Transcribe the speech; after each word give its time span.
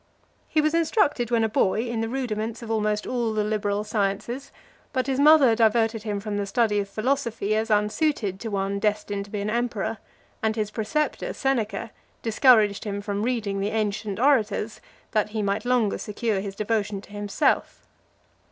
LII. 0.03 0.27
He 0.47 0.61
was 0.61 0.73
instructed, 0.73 1.29
when 1.29 1.43
a 1.43 1.47
boy, 1.47 1.81
in 1.81 2.01
the 2.01 2.09
rudiments 2.09 2.63
of 2.63 2.71
almost 2.71 3.05
all 3.05 3.33
the 3.33 3.43
liberal 3.43 3.83
sciences; 3.83 4.51
but 4.93 5.05
his 5.05 5.19
mother 5.19 5.55
diverted 5.55 6.01
him 6.01 6.19
from 6.19 6.37
the 6.37 6.47
study 6.47 6.79
of 6.79 6.89
philosophy, 6.89 7.55
as 7.55 7.69
unsuited 7.69 8.39
to 8.39 8.49
one 8.49 8.79
destined 8.79 9.25
to 9.25 9.29
be 9.29 9.41
an 9.41 9.49
emperor; 9.51 9.99
and 10.41 10.55
his 10.55 10.71
preceptor, 10.71 11.33
Seneca, 11.33 11.91
discouraged 12.23 12.83
him 12.83 12.99
from 12.99 13.21
reading 13.21 13.59
the 13.59 13.69
ancient 13.69 14.19
orators, 14.19 14.81
that 15.11 15.29
he 15.29 15.43
might 15.43 15.65
longer 15.65 15.99
secure 15.99 16.39
his 16.39 16.55
devotion 16.55 16.99
to 17.01 17.11
himself. 17.11 17.85